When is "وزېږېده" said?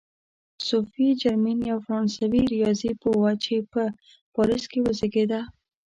4.85-5.41